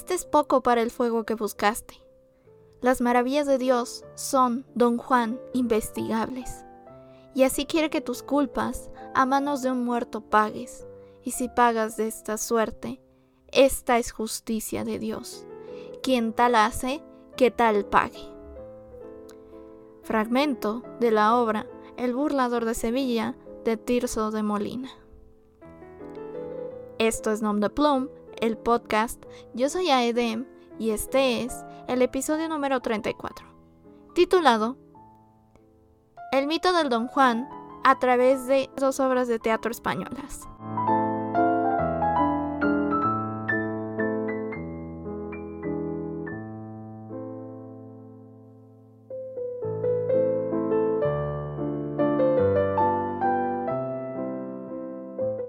Este 0.00 0.14
es 0.14 0.24
poco 0.24 0.62
para 0.62 0.80
el 0.80 0.90
fuego 0.90 1.24
que 1.24 1.34
buscaste. 1.34 2.02
Las 2.80 3.02
maravillas 3.02 3.46
de 3.46 3.58
Dios 3.58 4.02
son, 4.14 4.64
don 4.74 4.96
Juan, 4.96 5.38
investigables. 5.52 6.64
Y 7.34 7.42
así 7.42 7.66
quiere 7.66 7.90
que 7.90 8.00
tus 8.00 8.22
culpas 8.22 8.88
a 9.14 9.26
manos 9.26 9.60
de 9.60 9.70
un 9.70 9.84
muerto 9.84 10.22
pagues. 10.22 10.86
Y 11.22 11.32
si 11.32 11.50
pagas 11.50 11.98
de 11.98 12.08
esta 12.08 12.38
suerte, 12.38 13.02
esta 13.52 13.98
es 13.98 14.10
justicia 14.10 14.84
de 14.84 14.98
Dios. 14.98 15.44
Quien 16.02 16.32
tal 16.32 16.54
hace, 16.54 17.02
que 17.36 17.50
tal 17.50 17.84
pague. 17.84 18.24
Fragmento 20.02 20.82
de 20.98 21.10
la 21.10 21.36
obra 21.36 21.66
El 21.98 22.14
burlador 22.14 22.64
de 22.64 22.72
Sevilla 22.72 23.36
de 23.66 23.76
Tirso 23.76 24.30
de 24.30 24.42
Molina. 24.42 24.88
Esto 26.96 27.32
es 27.32 27.42
Nom 27.42 27.60
de 27.60 27.68
Plum, 27.68 28.08
el 28.40 28.56
podcast. 28.56 29.24
Yo 29.54 29.68
soy 29.68 29.90
Aedem 29.90 30.46
y 30.78 30.90
este 30.90 31.42
es 31.42 31.64
el 31.88 32.02
episodio 32.02 32.48
número 32.48 32.80
34, 32.80 33.46
titulado 34.14 34.76
El 36.32 36.46
mito 36.46 36.72
del 36.72 36.88
Don 36.88 37.06
Juan 37.08 37.48
a 37.84 37.98
través 37.98 38.46
de 38.46 38.70
dos 38.76 39.00
obras 39.00 39.28
de 39.28 39.38
teatro 39.38 39.70
españolas. 39.70 40.48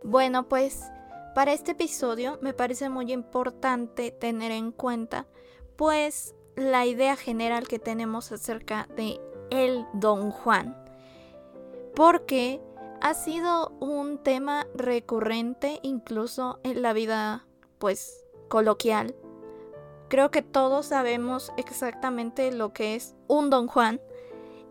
Bueno, 0.04 0.48
pues 0.50 0.92
para 1.34 1.54
este 1.54 1.72
episodio 1.72 2.38
me 2.42 2.54
parece 2.54 2.90
muy 2.90 3.12
importante 3.12 4.12
tener 4.12 4.52
en 4.52 4.72
cuenta 4.72 5.28
pues 5.76 6.36
la 6.56 6.86
idea 6.86 7.16
general 7.16 7.68
que 7.68 7.80
tenemos 7.80 8.32
acerca 8.32 8.88
de 8.96 9.20
el 9.50 9.86
Don 9.94 10.32
Juan. 10.32 10.78
Porque 11.96 12.62
ha 13.02 13.14
sido 13.14 13.70
un 13.80 14.18
tema 14.18 14.68
recurrente 14.76 15.80
incluso 15.82 16.60
en 16.64 16.82
la 16.82 16.94
vida 16.94 17.46
pues 17.80 18.26
coloquial. 18.48 19.16
Creo 20.10 20.30
que 20.30 20.42
todos 20.42 20.88
sabemos 20.88 21.52
exactamente 21.58 22.52
lo 22.52 22.74
que 22.74 22.96
es 22.96 23.16
un 23.28 23.50
Don 23.50 23.68
Juan 23.68 24.02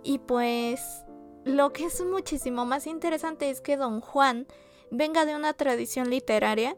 y 0.02 0.18
pues 0.18 1.04
lo 1.44 1.72
que 1.72 1.86
es 1.86 2.04
muchísimo 2.04 2.66
más 2.66 2.86
interesante 2.86 3.48
es 3.48 3.60
que 3.60 3.76
Don 3.76 4.00
Juan 4.00 4.46
venga 4.90 5.24
de 5.24 5.36
una 5.36 5.52
tradición 5.52 6.10
literaria 6.10 6.76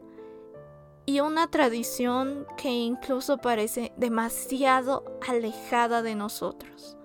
y 1.05 1.19
una 1.19 1.49
tradición 1.49 2.47
que 2.57 2.69
incluso 2.69 3.37
parece 3.37 3.91
demasiado 3.97 5.03
alejada 5.27 6.01
de 6.01 6.15
nosotros. 6.15 6.97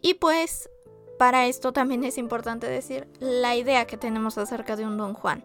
Y 0.00 0.14
pues, 0.14 0.68
para 1.18 1.46
esto 1.46 1.72
también 1.72 2.02
es 2.02 2.18
importante 2.18 2.66
decir 2.66 3.06
la 3.20 3.54
idea 3.54 3.86
que 3.86 3.96
tenemos 3.96 4.36
acerca 4.38 4.74
de 4.74 4.84
un 4.84 4.96
Don 4.96 5.14
Juan. 5.14 5.44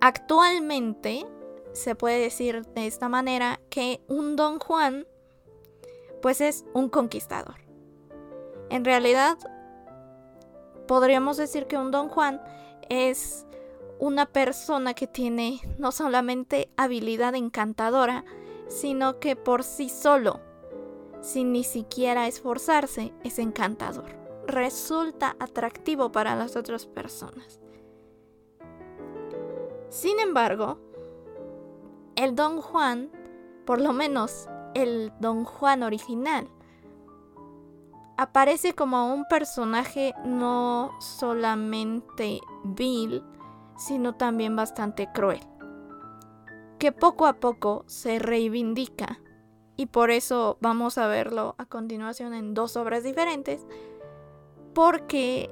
Actualmente 0.00 1.24
se 1.72 1.94
puede 1.94 2.18
decir 2.18 2.66
de 2.74 2.86
esta 2.88 3.08
manera 3.08 3.60
que 3.70 4.00
un 4.08 4.34
Don 4.34 4.58
Juan 4.58 5.06
pues 6.20 6.40
es 6.40 6.64
un 6.74 6.88
conquistador. 6.88 7.56
En 8.70 8.84
realidad 8.84 9.38
podríamos 10.90 11.36
decir 11.36 11.68
que 11.68 11.78
un 11.78 11.92
Don 11.92 12.08
Juan 12.08 12.42
es 12.88 13.46
una 14.00 14.26
persona 14.26 14.92
que 14.92 15.06
tiene 15.06 15.60
no 15.78 15.92
solamente 15.92 16.68
habilidad 16.76 17.36
encantadora, 17.36 18.24
sino 18.66 19.20
que 19.20 19.36
por 19.36 19.62
sí 19.62 19.88
solo, 19.88 20.40
sin 21.20 21.52
ni 21.52 21.62
siquiera 21.62 22.26
esforzarse, 22.26 23.12
es 23.22 23.38
encantador. 23.38 24.06
Resulta 24.48 25.36
atractivo 25.38 26.10
para 26.10 26.34
las 26.34 26.56
otras 26.56 26.86
personas. 26.86 27.60
Sin 29.90 30.18
embargo, 30.18 30.80
el 32.16 32.34
Don 32.34 32.60
Juan, 32.60 33.12
por 33.64 33.80
lo 33.80 33.92
menos 33.92 34.48
el 34.74 35.12
Don 35.20 35.44
Juan 35.44 35.84
original, 35.84 36.48
aparece 38.20 38.74
como 38.74 39.14
un 39.14 39.24
personaje 39.24 40.12
no 40.26 40.92
solamente 41.00 42.38
vil, 42.64 43.24
sino 43.78 44.14
también 44.14 44.54
bastante 44.56 45.08
cruel, 45.10 45.40
que 46.78 46.92
poco 46.92 47.26
a 47.26 47.40
poco 47.40 47.82
se 47.86 48.18
reivindica. 48.18 49.20
Y 49.74 49.86
por 49.86 50.10
eso 50.10 50.58
vamos 50.60 50.98
a 50.98 51.06
verlo 51.06 51.54
a 51.56 51.64
continuación 51.64 52.34
en 52.34 52.52
dos 52.52 52.76
obras 52.76 53.04
diferentes, 53.04 53.66
porque 54.74 55.48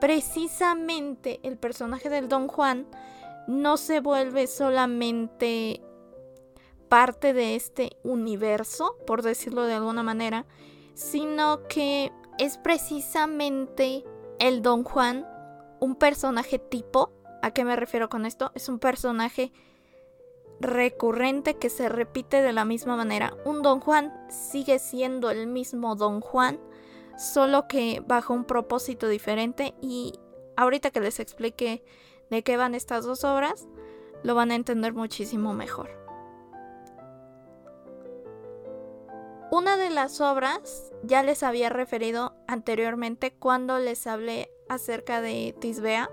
precisamente 0.00 1.38
el 1.42 1.58
personaje 1.58 2.08
del 2.08 2.30
Don 2.30 2.48
Juan 2.48 2.86
no 3.46 3.76
se 3.76 4.00
vuelve 4.00 4.46
solamente 4.46 5.82
parte 6.88 7.34
de 7.34 7.56
este 7.56 7.98
universo, 8.04 8.96
por 9.06 9.20
decirlo 9.20 9.64
de 9.64 9.74
alguna 9.74 10.02
manera, 10.02 10.46
sino 10.94 11.66
que 11.68 12.12
es 12.38 12.58
precisamente 12.58 14.04
el 14.38 14.62
Don 14.62 14.84
Juan 14.84 15.26
un 15.80 15.96
personaje 15.96 16.58
tipo. 16.58 17.12
¿A 17.42 17.50
qué 17.50 17.64
me 17.64 17.76
refiero 17.76 18.08
con 18.08 18.24
esto? 18.26 18.52
Es 18.54 18.68
un 18.68 18.78
personaje 18.78 19.52
recurrente 20.60 21.54
que 21.58 21.68
se 21.68 21.88
repite 21.88 22.40
de 22.42 22.52
la 22.52 22.64
misma 22.64 22.96
manera. 22.96 23.36
Un 23.44 23.62
Don 23.62 23.80
Juan 23.80 24.12
sigue 24.30 24.78
siendo 24.78 25.30
el 25.30 25.46
mismo 25.46 25.94
Don 25.96 26.20
Juan, 26.20 26.58
solo 27.18 27.68
que 27.68 28.02
bajo 28.06 28.32
un 28.32 28.44
propósito 28.44 29.08
diferente 29.08 29.74
y 29.82 30.14
ahorita 30.56 30.90
que 30.90 31.00
les 31.00 31.20
explique 31.20 31.84
de 32.30 32.42
qué 32.42 32.56
van 32.56 32.74
estas 32.74 33.04
dos 33.04 33.24
obras, 33.24 33.68
lo 34.22 34.34
van 34.34 34.50
a 34.50 34.54
entender 34.54 34.94
muchísimo 34.94 35.52
mejor. 35.52 36.03
Una 39.54 39.76
de 39.76 39.88
las 39.88 40.20
obras 40.20 40.92
ya 41.04 41.22
les 41.22 41.44
había 41.44 41.68
referido 41.68 42.34
anteriormente 42.48 43.32
cuando 43.32 43.78
les 43.78 44.08
hablé 44.08 44.50
acerca 44.68 45.20
de 45.20 45.54
Tisbea, 45.60 46.10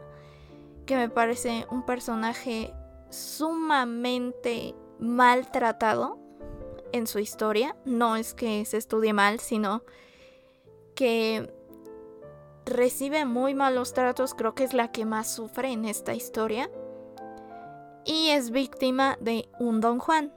que 0.86 0.96
me 0.96 1.10
parece 1.10 1.66
un 1.72 1.84
personaje 1.84 2.72
sumamente 3.10 4.76
maltratado 5.00 6.20
en 6.92 7.08
su 7.08 7.18
historia. 7.18 7.76
No 7.84 8.16
es 8.16 8.36
que 8.36 8.64
se 8.66 8.78
estudie 8.78 9.12
mal, 9.12 9.40
sino 9.40 9.82
que 10.94 11.52
recibe 12.66 13.26
muy 13.26 13.56
malos 13.56 13.94
tratos, 13.94 14.36
creo 14.36 14.54
que 14.54 14.66
es 14.66 14.76
la 14.76 14.92
que 14.92 15.04
más 15.04 15.34
sufre 15.34 15.72
en 15.72 15.86
esta 15.86 16.14
historia. 16.14 16.70
Y 18.06 18.30
es 18.30 18.52
víctima 18.52 19.18
de 19.20 19.50
un 19.60 19.82
don 19.82 19.98
Juan. 19.98 20.32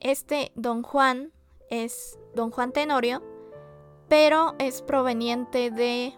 Este 0.00 0.52
don 0.54 0.82
Juan 0.82 1.32
es 1.72 2.18
don 2.34 2.50
Juan 2.50 2.70
Tenorio, 2.72 3.22
pero 4.08 4.54
es 4.58 4.82
proveniente 4.82 5.70
de 5.70 6.14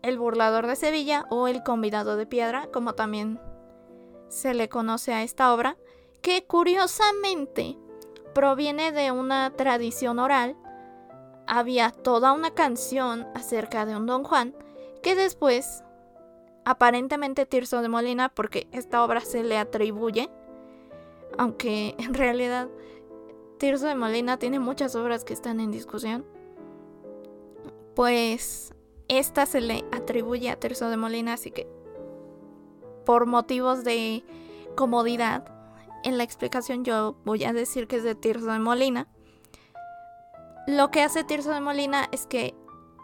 el 0.00 0.18
burlador 0.18 0.66
de 0.66 0.74
Sevilla 0.74 1.26
o 1.28 1.48
el 1.48 1.62
convidado 1.62 2.16
de 2.16 2.24
piedra, 2.24 2.68
como 2.72 2.94
también 2.94 3.38
se 4.28 4.54
le 4.54 4.70
conoce 4.70 5.12
a 5.12 5.22
esta 5.22 5.52
obra, 5.52 5.76
que 6.22 6.46
curiosamente 6.46 7.76
proviene 8.34 8.90
de 8.90 9.12
una 9.12 9.50
tradición 9.50 10.18
oral. 10.18 10.56
Había 11.46 11.90
toda 11.90 12.32
una 12.32 12.52
canción 12.52 13.26
acerca 13.34 13.84
de 13.84 13.96
un 13.96 14.06
don 14.06 14.24
Juan 14.24 14.54
que 15.02 15.14
después, 15.14 15.84
aparentemente 16.64 17.44
Tirso 17.44 17.82
de 17.82 17.88
Molina, 17.88 18.30
porque 18.30 18.66
esta 18.72 19.04
obra 19.04 19.20
se 19.20 19.44
le 19.44 19.58
atribuye, 19.58 20.30
aunque 21.36 21.94
en 21.98 22.14
realidad 22.14 22.68
Tirso 23.58 23.86
de 23.86 23.94
Molina 23.94 24.38
tiene 24.38 24.58
muchas 24.60 24.94
obras 24.94 25.24
que 25.24 25.32
están 25.32 25.60
en 25.60 25.70
discusión. 25.70 26.24
Pues 27.94 28.74
esta 29.08 29.46
se 29.46 29.60
le 29.60 29.84
atribuye 29.92 30.50
a 30.50 30.56
Tirso 30.56 30.90
de 30.90 30.96
Molina, 30.96 31.34
así 31.34 31.50
que 31.50 31.66
por 33.06 33.26
motivos 33.26 33.84
de 33.84 34.24
comodidad 34.76 35.44
en 36.04 36.18
la 36.18 36.24
explicación 36.24 36.84
yo 36.84 37.16
voy 37.24 37.44
a 37.44 37.52
decir 37.52 37.86
que 37.86 37.96
es 37.96 38.04
de 38.04 38.14
Tirso 38.14 38.46
de 38.46 38.58
Molina. 38.58 39.08
Lo 40.66 40.90
que 40.90 41.02
hace 41.02 41.24
Tirso 41.24 41.50
de 41.52 41.60
Molina 41.60 42.08
es 42.12 42.26
que 42.26 42.54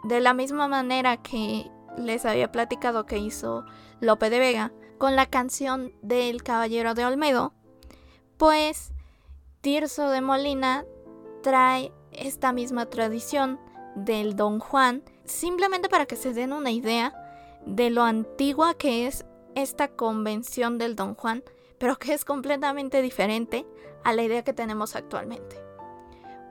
de 0.04 0.20
la 0.20 0.34
misma 0.34 0.68
manera 0.68 1.16
que 1.16 1.70
les 1.96 2.24
había 2.26 2.52
platicado 2.52 3.06
que 3.06 3.18
hizo 3.18 3.64
Lope 4.00 4.30
de 4.30 4.38
Vega 4.38 4.72
con 4.98 5.16
la 5.16 5.26
canción 5.26 5.92
del 6.02 6.42
Caballero 6.42 6.94
de 6.94 7.04
Olmedo, 7.04 7.54
pues 8.36 8.91
Tirso 9.62 10.10
de 10.10 10.20
Molina 10.20 10.84
trae 11.40 11.92
esta 12.10 12.52
misma 12.52 12.86
tradición 12.86 13.60
del 13.94 14.34
Don 14.34 14.58
Juan, 14.58 15.04
simplemente 15.24 15.88
para 15.88 16.04
que 16.04 16.16
se 16.16 16.34
den 16.34 16.52
una 16.52 16.72
idea 16.72 17.14
de 17.64 17.88
lo 17.90 18.02
antigua 18.02 18.74
que 18.74 19.06
es 19.06 19.24
esta 19.54 19.86
convención 19.86 20.78
del 20.78 20.96
Don 20.96 21.14
Juan, 21.14 21.44
pero 21.78 21.96
que 21.96 22.12
es 22.12 22.24
completamente 22.24 23.02
diferente 23.02 23.64
a 24.02 24.12
la 24.12 24.24
idea 24.24 24.42
que 24.42 24.52
tenemos 24.52 24.96
actualmente. 24.96 25.62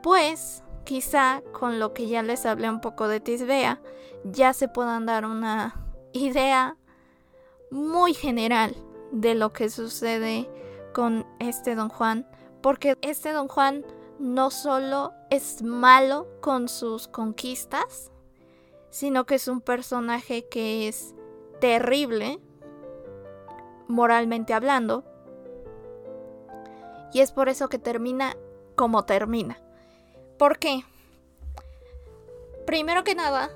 Pues 0.01 0.63
quizá 0.85 1.43
con 1.51 1.79
lo 1.79 1.93
que 1.93 2.07
ya 2.07 2.23
les 2.23 2.45
hablé 2.45 2.69
un 2.69 2.79
poco 2.79 3.09
de 3.09 3.19
Tisbea, 3.19 3.81
ya 4.23 4.53
se 4.53 4.69
puedan 4.69 5.05
dar 5.05 5.25
una 5.25 5.75
idea 6.13 6.77
muy 7.71 8.13
general 8.13 8.73
de 9.11 9.35
lo 9.35 9.51
que 9.51 9.69
sucede 9.69 10.49
con 10.93 11.27
este 11.39 11.75
Don 11.75 11.89
Juan, 11.89 12.25
porque 12.61 12.97
este 13.01 13.31
Don 13.31 13.47
Juan 13.47 13.85
no 14.19 14.51
solo 14.51 15.13
es 15.29 15.63
malo 15.63 16.27
con 16.41 16.69
sus 16.69 17.07
conquistas, 17.07 18.11
sino 18.89 19.25
que 19.25 19.35
es 19.35 19.47
un 19.47 19.61
personaje 19.61 20.47
que 20.47 20.87
es 20.87 21.15
terrible, 21.59 22.39
moralmente 23.87 24.53
hablando, 24.53 25.03
y 27.13 27.19
es 27.19 27.31
por 27.31 27.49
eso 27.49 27.67
que 27.67 27.79
termina 27.79 28.35
como 28.75 29.03
termina. 29.03 29.59
¿Por 30.37 30.59
qué? 30.59 30.83
Primero 32.65 33.03
que 33.03 33.15
nada, 33.15 33.49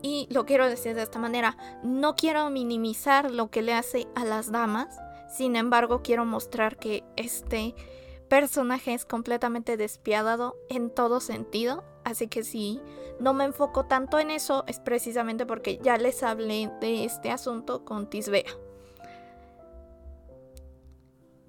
y 0.00 0.26
lo 0.30 0.46
quiero 0.46 0.68
decir 0.68 0.94
de 0.94 1.02
esta 1.02 1.18
manera, 1.18 1.56
no 1.82 2.14
quiero 2.14 2.50
minimizar 2.50 3.30
lo 3.30 3.50
que 3.50 3.62
le 3.62 3.74
hace 3.74 4.06
a 4.14 4.24
las 4.24 4.52
damas, 4.52 4.98
sin 5.28 5.56
embargo 5.56 6.02
quiero 6.02 6.24
mostrar 6.24 6.76
que 6.76 7.02
este 7.16 7.74
personaje 8.28 8.94
es 8.94 9.04
completamente 9.04 9.76
despiadado 9.76 10.56
en 10.68 10.90
todo 10.90 11.20
sentido, 11.20 11.84
así 12.04 12.28
que 12.28 12.44
si 12.44 12.80
no 13.20 13.34
me 13.34 13.44
enfoco 13.44 13.86
tanto 13.86 14.18
en 14.18 14.30
eso 14.30 14.64
es 14.66 14.80
precisamente 14.80 15.46
porque 15.46 15.78
ya 15.78 15.96
les 15.96 16.22
hablé 16.22 16.70
de 16.80 17.04
este 17.04 17.30
asunto 17.30 17.84
con 17.84 18.08
Tisbea. 18.08 18.50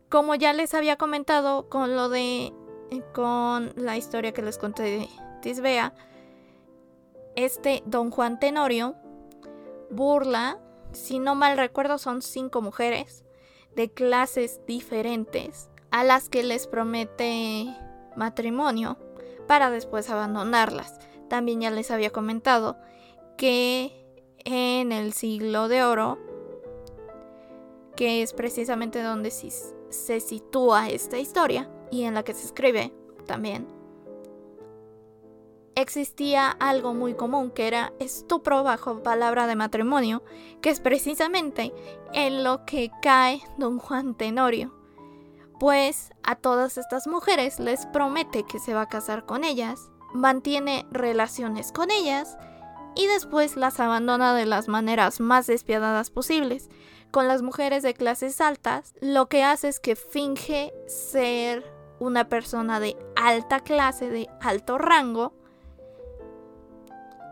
Como 0.10 0.36
ya 0.36 0.54
les 0.54 0.74
había 0.74 0.98
comentado 0.98 1.70
con 1.70 1.96
lo 1.96 2.10
de 2.10 2.54
con 3.14 3.74
la 3.76 3.98
historia 3.98 4.32
que 4.32 4.44
les 4.44 4.58
conté 4.58 4.84
de 4.84 5.10
Tisbea, 5.42 5.94
este 7.36 7.84
don 7.86 8.12
Juan 8.12 8.40
Tenorio 8.40 8.96
burla, 9.90 10.60
si 10.92 11.20
no 11.20 11.36
mal 11.36 11.58
recuerdo 11.58 11.98
son 11.98 12.22
cinco 12.22 12.62
mujeres 12.62 13.26
de 13.76 13.92
clases 13.92 14.62
diferentes 14.66 15.70
a 15.96 16.04
las 16.04 16.28
que 16.28 16.44
les 16.44 16.68
promete 16.68 17.74
matrimonio 18.18 18.98
para 19.48 19.72
después 19.72 20.10
abandonarlas. 20.10 21.00
También 21.30 21.62
ya 21.62 21.72
les 21.72 21.90
había 21.90 22.10
comentado 22.10 22.76
que 23.38 23.94
en 24.40 24.92
el 24.92 25.14
siglo 25.14 25.70
de 25.70 25.86
oro, 25.86 26.20
que 27.96 28.22
es 28.22 28.34
precisamente 28.34 29.02
donde 29.02 29.32
se 29.32 30.20
sitúa 30.20 30.90
esta 30.90 31.18
historia 31.18 31.70
y 31.92 32.04
en 32.04 32.14
la 32.14 32.24
que 32.24 32.34
se 32.34 32.46
escribe 32.46 32.92
también, 33.26 33.66
existía 35.76 36.50
algo 36.52 36.94
muy 36.94 37.14
común 37.14 37.52
que 37.52 37.68
era 37.68 37.94
estupro 38.00 38.64
bajo 38.64 39.02
palabra 39.02 39.48
de 39.48 39.56
matrimonio, 39.56 40.24
que 40.60 40.72
es 40.72 40.82
precisamente 40.82 41.74
en 42.12 42.44
lo 42.44 42.66
que 42.66 42.92
cae 43.02 43.42
don 43.58 43.80
Juan 43.80 44.14
Tenorio. 44.14 44.85
Pues 45.60 46.12
a 46.24 46.36
todas 46.36 46.78
estas 46.78 47.08
mujeres 47.08 47.60
les 47.60 47.86
promete 47.88 48.44
que 48.44 48.60
se 48.60 48.74
va 48.74 48.82
a 48.82 48.90
casar 48.90 49.26
con 49.26 49.44
ellas, 49.44 49.90
mantiene 50.14 50.86
relaciones 50.92 51.72
con 51.72 51.92
ellas 51.92 52.38
y 52.96 53.08
después 53.08 53.56
las 53.56 53.80
abandona 53.80 54.34
de 54.34 54.46
las 54.46 54.68
maneras 54.68 55.20
más 55.20 55.48
despiadadas 55.48 56.10
posibles. 56.10 56.70
Con 57.12 57.28
las 57.28 57.42
mujeres 57.42 57.84
de 57.84 57.94
clases 57.94 58.42
altas, 58.42 58.94
lo 59.00 59.28
que 59.28 59.44
hace 59.44 59.70
es 59.70 59.80
que 59.80 59.96
finge 59.96 60.74
ser 60.88 61.64
una 62.00 62.28
persona 62.28 62.80
de 62.80 62.98
alta 63.16 63.62
clase, 63.62 64.10
de 64.10 64.28
alto 64.42 64.78
rango, 64.78 65.34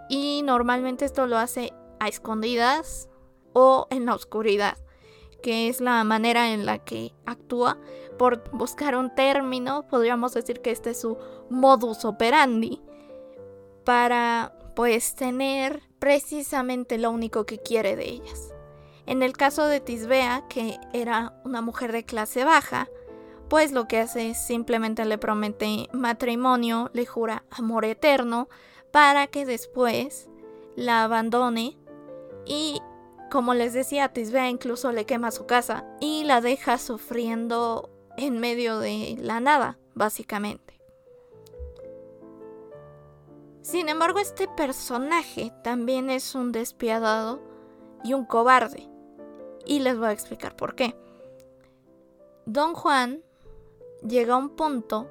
y 0.10 0.42
normalmente 0.44 1.06
esto 1.06 1.28
lo 1.28 1.38
hace 1.38 1.74
a 2.00 2.08
escondidas 2.08 3.10
o 3.54 3.88
en 3.90 4.06
la 4.06 4.16
oscuridad, 4.16 4.78
que 5.42 5.70
es 5.70 5.81
la 5.81 6.04
manera 6.04 6.52
en 6.54 6.66
la 6.66 6.80
que 6.80 7.14
actúa. 7.25 7.78
Por 8.18 8.50
buscar 8.51 8.95
un 8.95 9.13
término, 9.13 9.88
podríamos 9.88 10.33
decir 10.33 10.62
que 10.62 10.71
este 10.71 10.92
es 10.92 11.01
su 11.01 11.18
modus 11.50 12.06
operandi 12.06 12.81
para 13.83 14.54
pues 14.75 15.15
tener 15.15 15.81
precisamente 16.00 16.98
lo 16.98 17.12
único 17.12 17.45
que 17.45 17.60
quiere 17.60 17.95
de 17.95 18.10
ellas. 18.10 18.54
En 19.06 19.21
el 19.21 19.33
caso 19.33 19.65
de 19.65 19.80
Tisbea, 19.80 20.45
que 20.50 20.80
era 20.94 21.42
una 21.44 21.62
mujer 21.62 21.92
de 21.92 22.06
clase 22.06 22.45
baja, 22.45 22.88
pues 23.50 23.71
lo 23.71 23.88
que 23.88 24.00
hace 24.00 24.31
es 24.31 24.38
simplemente 24.38 25.06
le 25.06 25.18
promete 25.18 25.89
matrimonio, 25.92 26.89
le 26.94 27.06
jura 27.06 27.44
amor 27.51 27.86
eterno, 27.86 28.48
para 28.92 29.27
que 29.27 29.45
después 29.45 30.30
la 30.75 31.04
abandone 31.04 31.77
y 32.45 32.81
como 33.33 33.56
les 33.56 33.74
decía, 33.74 34.10
Tisbea 34.10 34.50
incluso 34.50 34.92
le 34.92 35.06
quema 35.06 35.31
su 35.31 35.48
casa 35.48 35.86
y 36.00 36.24
la 36.24 36.39
deja 36.39 36.77
sufriendo 36.77 37.89
en 38.18 38.39
medio 38.39 38.80
de 38.80 39.15
la 39.19 39.39
nada, 39.39 39.77
básicamente. 39.95 40.80
Sin 43.62 43.89
embargo, 43.89 44.19
este 44.19 44.48
personaje 44.48 45.54
también 45.63 46.10
es 46.10 46.36
un 46.36 46.51
despiadado 46.51 47.42
y 48.04 48.13
un 48.13 48.25
cobarde. 48.25 48.89
Y 49.65 49.80
les 49.80 49.98
voy 49.98 50.07
a 50.07 50.12
explicar 50.12 50.56
por 50.56 50.75
qué. 50.75 50.95
Don 52.45 52.74
Juan 52.74 53.24
llega 54.06 54.33
a 54.33 54.38
un 54.38 54.50
punto 54.50 55.10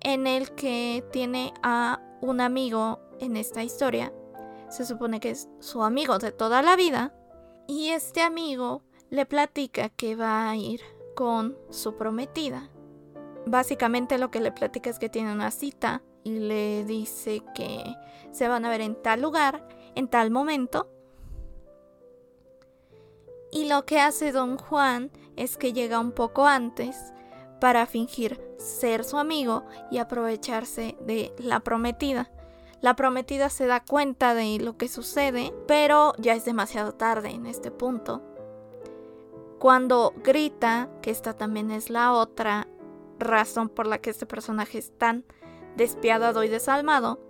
en 0.00 0.26
el 0.26 0.50
que 0.52 1.04
tiene 1.12 1.54
a 1.62 2.00
un 2.20 2.40
amigo 2.40 2.98
en 3.20 3.36
esta 3.36 3.62
historia 3.62 4.12
se 4.72 4.86
supone 4.86 5.20
que 5.20 5.30
es 5.30 5.48
su 5.60 5.82
amigo 5.82 6.18
de 6.18 6.32
toda 6.32 6.62
la 6.62 6.76
vida 6.76 7.14
y 7.68 7.90
este 7.90 8.22
amigo 8.22 8.82
le 9.10 9.26
platica 9.26 9.90
que 9.90 10.16
va 10.16 10.48
a 10.48 10.56
ir 10.56 10.80
con 11.14 11.56
su 11.70 11.96
prometida. 11.96 12.70
Básicamente 13.46 14.18
lo 14.18 14.30
que 14.30 14.40
le 14.40 14.52
platica 14.52 14.90
es 14.90 14.98
que 14.98 15.08
tiene 15.08 15.32
una 15.32 15.50
cita 15.50 16.02
y 16.24 16.38
le 16.38 16.84
dice 16.84 17.42
que 17.54 17.82
se 18.30 18.48
van 18.48 18.64
a 18.64 18.70
ver 18.70 18.80
en 18.80 18.94
tal 19.00 19.22
lugar, 19.22 19.68
en 19.94 20.08
tal 20.08 20.30
momento. 20.30 20.88
Y 23.50 23.68
lo 23.68 23.84
que 23.84 24.00
hace 24.00 24.32
don 24.32 24.56
Juan 24.56 25.10
es 25.36 25.56
que 25.56 25.72
llega 25.72 25.98
un 25.98 26.12
poco 26.12 26.46
antes 26.46 27.12
para 27.60 27.86
fingir 27.86 28.40
ser 28.58 29.04
su 29.04 29.18
amigo 29.18 29.64
y 29.90 29.98
aprovecharse 29.98 30.96
de 31.00 31.34
la 31.38 31.60
prometida. 31.60 32.30
La 32.80 32.96
prometida 32.96 33.50
se 33.50 33.66
da 33.66 33.84
cuenta 33.84 34.34
de 34.34 34.58
lo 34.58 34.76
que 34.76 34.88
sucede, 34.88 35.54
pero 35.68 36.14
ya 36.18 36.34
es 36.34 36.44
demasiado 36.44 36.94
tarde 36.94 37.30
en 37.30 37.46
este 37.46 37.70
punto. 37.70 38.22
Cuando 39.62 40.12
grita, 40.24 40.88
que 41.02 41.12
esta 41.12 41.34
también 41.34 41.70
es 41.70 41.88
la 41.88 42.14
otra 42.14 42.66
razón 43.20 43.68
por 43.68 43.86
la 43.86 43.98
que 43.98 44.10
este 44.10 44.26
personaje 44.26 44.78
es 44.78 44.90
tan 44.98 45.24
despiadado 45.76 46.42
y 46.42 46.48
desalmado, 46.48 47.20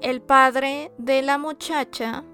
el 0.00 0.22
padre 0.22 0.90
de 0.96 1.20
la 1.20 1.36
muchacha 1.36 2.24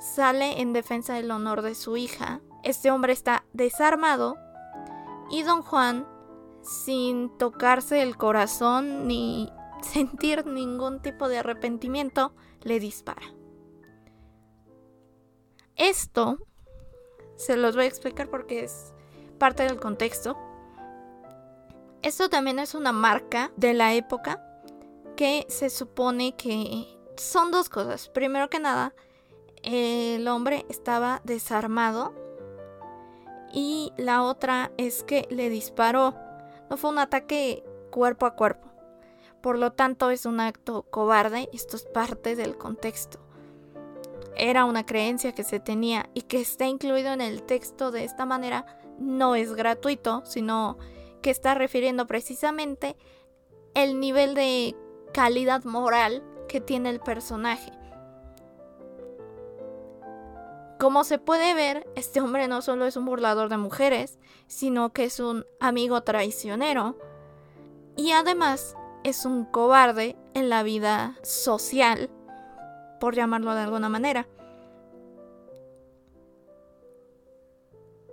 sale 0.00 0.60
en 0.60 0.72
defensa 0.72 1.14
del 1.14 1.30
honor 1.30 1.62
de 1.62 1.76
su 1.76 1.96
hija. 1.96 2.40
Este 2.64 2.90
hombre 2.90 3.12
está 3.12 3.44
desarmado 3.52 4.36
y 5.30 5.44
don 5.44 5.62
Juan, 5.62 6.08
sin 6.60 7.30
tocarse 7.38 8.02
el 8.02 8.16
corazón 8.16 9.06
ni 9.06 9.52
sentir 9.80 10.44
ningún 10.44 11.00
tipo 11.00 11.28
de 11.28 11.38
arrepentimiento, 11.38 12.34
le 12.62 12.80
dispara. 12.80 13.32
Esto 15.76 16.38
se 17.38 17.56
los 17.56 17.76
voy 17.76 17.84
a 17.84 17.88
explicar 17.88 18.28
porque 18.28 18.64
es 18.64 18.92
parte 19.38 19.62
del 19.62 19.80
contexto. 19.80 20.36
Esto 22.02 22.28
también 22.28 22.58
es 22.58 22.74
una 22.74 22.92
marca 22.92 23.52
de 23.56 23.74
la 23.74 23.94
época 23.94 24.44
que 25.16 25.46
se 25.48 25.70
supone 25.70 26.36
que 26.36 26.98
son 27.16 27.50
dos 27.50 27.68
cosas. 27.68 28.08
Primero 28.08 28.50
que 28.50 28.58
nada, 28.58 28.92
el 29.62 30.26
hombre 30.28 30.66
estaba 30.68 31.20
desarmado 31.24 32.12
y 33.52 33.92
la 33.96 34.22
otra 34.24 34.72
es 34.76 35.04
que 35.04 35.26
le 35.30 35.48
disparó. 35.48 36.14
No 36.68 36.76
fue 36.76 36.90
un 36.90 36.98
ataque 36.98 37.64
cuerpo 37.90 38.26
a 38.26 38.34
cuerpo. 38.34 38.68
Por 39.40 39.58
lo 39.58 39.72
tanto, 39.72 40.10
es 40.10 40.26
un 40.26 40.40
acto 40.40 40.82
cobarde. 40.90 41.48
Esto 41.52 41.76
es 41.76 41.84
parte 41.84 42.34
del 42.34 42.56
contexto. 42.58 43.20
Era 44.38 44.64
una 44.64 44.86
creencia 44.86 45.32
que 45.32 45.44
se 45.44 45.60
tenía 45.60 46.08
y 46.14 46.22
que 46.22 46.40
está 46.40 46.66
incluido 46.66 47.12
en 47.12 47.20
el 47.20 47.42
texto 47.42 47.90
de 47.90 48.04
esta 48.04 48.24
manera 48.24 48.64
no 48.98 49.34
es 49.34 49.52
gratuito, 49.52 50.22
sino 50.24 50.78
que 51.22 51.30
está 51.30 51.54
refiriendo 51.54 52.06
precisamente 52.06 52.96
el 53.74 54.00
nivel 54.00 54.34
de 54.34 54.76
calidad 55.12 55.64
moral 55.64 56.22
que 56.48 56.60
tiene 56.60 56.90
el 56.90 57.00
personaje. 57.00 57.72
Como 60.78 61.02
se 61.02 61.18
puede 61.18 61.54
ver, 61.54 61.88
este 61.96 62.20
hombre 62.20 62.46
no 62.46 62.62
solo 62.62 62.86
es 62.86 62.96
un 62.96 63.04
burlador 63.04 63.48
de 63.48 63.56
mujeres, 63.56 64.18
sino 64.46 64.92
que 64.92 65.04
es 65.04 65.18
un 65.18 65.44
amigo 65.58 66.02
traicionero 66.02 66.96
y 67.96 68.12
además 68.12 68.76
es 69.02 69.24
un 69.24 69.44
cobarde 69.44 70.16
en 70.34 70.48
la 70.48 70.62
vida 70.62 71.18
social, 71.24 72.10
por 73.00 73.14
llamarlo 73.14 73.54
de 73.54 73.62
alguna 73.62 73.88
manera. 73.88 74.26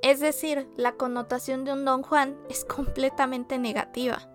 Es 0.01 0.19
decir, 0.19 0.67
la 0.77 0.93
connotación 0.93 1.65
de 1.65 1.73
un 1.73 1.83
Don 1.83 2.03
Juan 2.03 2.37
es 2.49 2.63
completamente 2.63 3.57
negativa. 3.57 4.29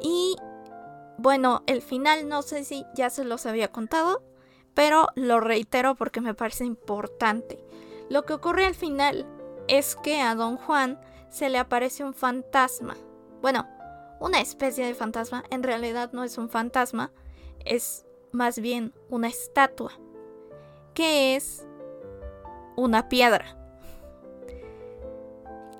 Y 0.00 0.36
bueno, 1.18 1.62
el 1.66 1.82
final 1.82 2.28
no 2.28 2.42
sé 2.42 2.64
si 2.64 2.84
ya 2.94 3.10
se 3.10 3.24
los 3.24 3.46
había 3.46 3.68
contado, 3.68 4.22
pero 4.74 5.08
lo 5.14 5.40
reitero 5.40 5.94
porque 5.94 6.20
me 6.20 6.34
parece 6.34 6.64
importante. 6.64 7.62
Lo 8.08 8.24
que 8.24 8.32
ocurre 8.32 8.66
al 8.66 8.74
final 8.74 9.26
es 9.68 9.96
que 9.96 10.20
a 10.20 10.34
don 10.34 10.56
Juan 10.56 11.00
se 11.28 11.48
le 11.48 11.58
aparece 11.58 12.04
un 12.04 12.14
fantasma. 12.14 12.96
Bueno, 13.40 13.68
una 14.20 14.40
especie 14.40 14.84
de 14.84 14.94
fantasma. 14.94 15.44
En 15.50 15.62
realidad 15.62 16.10
no 16.12 16.24
es 16.24 16.38
un 16.38 16.48
fantasma, 16.48 17.12
es 17.64 18.04
más 18.32 18.58
bien 18.58 18.92
una 19.08 19.28
estatua, 19.28 19.92
que 20.94 21.36
es 21.36 21.66
una 22.76 23.08
piedra. 23.08 23.56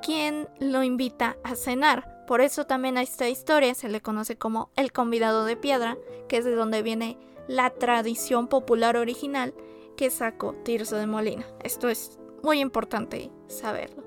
Quien 0.03 0.49
lo 0.59 0.83
invita 0.83 1.37
a 1.45 1.55
cenar. 1.55 2.25
Por 2.27 2.41
eso 2.41 2.65
también 2.67 2.99
a 2.99 3.03
esta 3.03 3.29
historia 3.29 3.75
se 3.75 3.89
le 3.89 4.01
conoce 4.01 4.37
como 4.37 4.71
el 4.77 4.93
convidado 4.93 5.45
de 5.45 5.57
piedra, 5.57 5.97
que 6.29 6.39
es 6.39 6.45
de 6.45 6.55
donde 6.55 6.83
viene 6.83 7.19
la 7.49 7.71
tradición 7.71 8.49
popular 8.49 8.97
original 8.97 9.55
que 9.97 10.11
sacó 10.11 10.55
Tirso 10.65 10.97
de 10.97 11.07
Molina. 11.07 11.47
Esto 11.63 11.89
es 11.89 12.19
muy 12.43 12.61
importante 12.61 13.31
saberlo. 13.49 14.03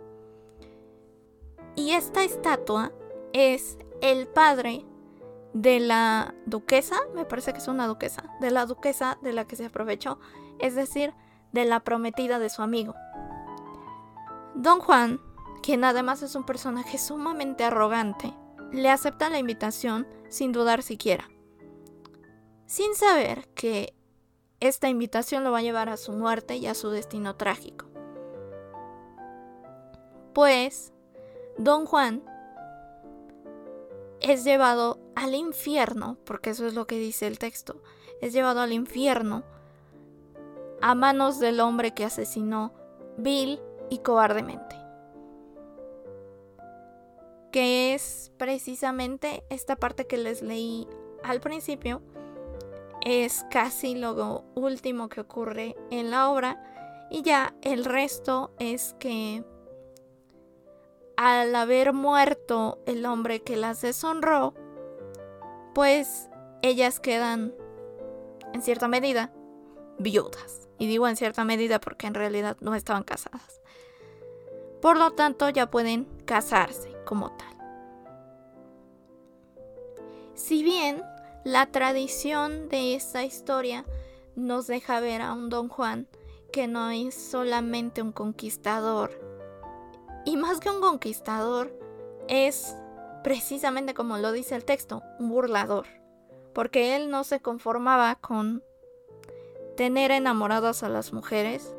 Y 1.75 1.91
esta 1.91 2.23
estatua 2.23 2.93
es 3.33 3.77
el 4.01 4.27
padre 4.27 4.85
de 5.55 5.79
la 5.79 6.35
duquesa, 6.45 6.97
me 7.15 7.25
parece 7.25 7.51
que 7.51 7.57
es 7.57 7.67
una 7.67 7.87
duquesa, 7.87 8.29
de 8.39 8.51
la 8.51 8.67
duquesa 8.67 9.17
de 9.23 9.33
la 9.33 9.45
que 9.45 9.55
se 9.55 9.65
aprovechó, 9.65 10.19
es 10.59 10.75
decir, 10.75 11.15
de 11.51 11.65
la 11.65 11.79
prometida 11.79 12.37
de 12.37 12.49
su 12.49 12.61
amigo. 12.61 12.93
Don 14.53 14.79
Juan, 14.79 15.19
quien 15.63 15.83
además 15.83 16.21
es 16.21 16.35
un 16.35 16.45
personaje 16.45 16.99
sumamente 16.99 17.63
arrogante, 17.63 18.33
le 18.71 18.91
acepta 18.91 19.29
la 19.29 19.39
invitación 19.39 20.05
sin 20.29 20.51
dudar 20.51 20.83
siquiera 20.83 21.29
sin 22.65 22.95
saber 22.95 23.47
que 23.53 23.95
esta 24.59 24.89
invitación 24.89 25.43
lo 25.43 25.51
va 25.51 25.59
a 25.59 25.63
llevar 25.63 25.89
a 25.89 25.97
su 25.97 26.11
muerte 26.11 26.57
y 26.57 26.67
a 26.67 26.73
su 26.73 26.89
destino 26.89 27.35
trágico. 27.35 27.85
Pues 30.33 30.91
Don 31.57 31.85
Juan 31.85 32.23
es 34.21 34.43
llevado 34.43 34.99
al 35.15 35.35
infierno, 35.35 36.17
porque 36.25 36.51
eso 36.51 36.65
es 36.65 36.73
lo 36.73 36.87
que 36.87 36.97
dice 36.97 37.27
el 37.27 37.39
texto, 37.39 37.81
es 38.21 38.33
llevado 38.33 38.61
al 38.61 38.73
infierno 38.73 39.43
a 40.81 40.95
manos 40.95 41.39
del 41.39 41.59
hombre 41.59 41.93
que 41.93 42.05
asesinó 42.05 42.73
vil 43.17 43.59
y 43.89 43.99
cobardemente. 43.99 44.75
Que 47.51 47.93
es 47.93 48.31
precisamente 48.37 49.43
esta 49.49 49.75
parte 49.75 50.07
que 50.07 50.17
les 50.17 50.41
leí 50.41 50.87
al 51.23 51.39
principio, 51.39 52.01
es 53.01 53.45
casi 53.51 53.95
lo 53.95 54.43
último 54.55 55.09
que 55.09 55.21
ocurre 55.21 55.75
en 55.91 56.09
la 56.09 56.29
obra 56.31 56.61
y 57.09 57.21
ya 57.21 57.55
el 57.61 57.85
resto 57.85 58.51
es 58.59 58.95
que 58.99 59.43
al 61.17 61.55
haber 61.55 61.93
muerto 61.93 62.79
el 62.85 63.05
hombre 63.05 63.41
que 63.41 63.55
las 63.55 63.81
deshonró, 63.81 64.53
pues 65.73 66.29
ellas 66.61 66.99
quedan 66.99 67.53
en 68.53 68.61
cierta 68.61 68.87
medida 68.87 69.33
viudas. 69.97 70.67
Y 70.77 70.87
digo 70.87 71.07
en 71.07 71.15
cierta 71.15 71.45
medida 71.45 71.79
porque 71.79 72.07
en 72.07 72.13
realidad 72.13 72.57
no 72.59 72.75
estaban 72.75 73.03
casadas. 73.03 73.61
Por 74.81 74.97
lo 74.97 75.11
tanto, 75.11 75.49
ya 75.49 75.71
pueden 75.71 76.05
casarse 76.25 76.91
como 77.05 77.31
tal. 77.31 77.55
Si 80.33 80.63
bien 80.63 81.01
la 81.43 81.71
tradición 81.71 82.67
de 82.69 82.95
esta 82.95 83.23
historia 83.23 83.85
nos 84.35 84.67
deja 84.67 84.99
ver 84.99 85.21
a 85.21 85.33
un 85.33 85.49
Don 85.49 85.69
Juan 85.69 86.07
que 86.51 86.67
no 86.67 86.89
es 86.91 87.15
solamente 87.15 88.01
un 88.01 88.11
conquistador. 88.11 89.24
Y 90.25 90.37
más 90.37 90.59
que 90.59 90.69
un 90.69 90.81
conquistador, 90.81 91.71
es 92.27 92.75
precisamente 93.23 93.93
como 93.93 94.17
lo 94.17 94.31
dice 94.31 94.55
el 94.55 94.65
texto, 94.65 95.01
un 95.19 95.29
burlador. 95.29 95.87
Porque 96.53 96.95
él 96.95 97.09
no 97.09 97.23
se 97.23 97.39
conformaba 97.39 98.15
con 98.15 98.63
tener 99.75 100.11
enamoradas 100.11 100.83
a 100.83 100.89
las 100.89 101.13
mujeres, 101.13 101.75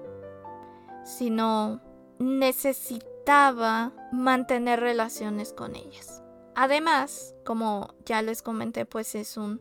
sino 1.05 1.81
necesitaba 2.19 3.93
mantener 4.13 4.81
relaciones 4.81 5.53
con 5.53 5.77
ellas. 5.77 6.23
Además, 6.55 7.35
como 7.45 7.95
ya 8.05 8.23
les 8.23 8.43
comenté, 8.43 8.87
pues 8.87 9.15
es 9.15 9.37
un 9.37 9.61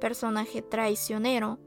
personaje 0.00 0.62
traicionero 0.62 1.58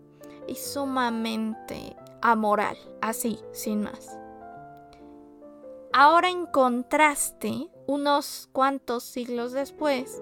y 0.48 0.56
sumamente 0.56 1.96
amoral, 2.22 2.77
así, 3.01 3.39
sin 3.51 3.84
más. 3.84 4.18
Ahora 5.93 6.29
en 6.29 6.45
contraste, 6.45 7.69
unos 7.86 8.50
cuantos 8.53 9.03
siglos 9.03 9.51
después, 9.51 10.21